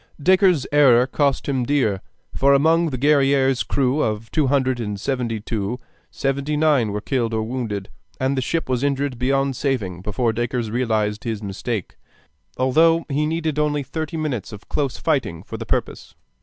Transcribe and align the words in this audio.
Dacres's 0.19 0.65
error 0.71 1.05
cost 1.05 1.47
him 1.47 1.63
dear; 1.63 2.01
for 2.33 2.55
among 2.55 2.89
the 2.89 2.97
Guerrière's 2.97 3.61
crew 3.61 4.01
of 4.01 4.31
two 4.31 4.47
hundred 4.47 4.79
and 4.79 4.99
seventy 4.99 5.39
two, 5.39 5.77
seventy 6.09 6.57
nine 6.57 6.91
were 6.91 7.01
killed 7.01 7.35
or 7.35 7.43
wounded, 7.43 7.87
and 8.19 8.35
the 8.35 8.41
ship 8.41 8.67
was 8.67 8.83
injured 8.83 9.19
beyond 9.19 9.55
saving 9.55 10.01
before 10.01 10.33
Dacres 10.33 10.71
realized 10.71 11.23
his 11.23 11.43
mistake, 11.43 11.97
although 12.57 13.05
he 13.09 13.27
needed 13.27 13.59
only 13.59 13.83
thirty 13.83 14.17
minutes 14.17 14.51
of 14.51 14.67
close 14.67 14.97
fighting 14.97 15.43
for 15.43 15.57
the 15.57 15.67
purpose. 15.67 16.15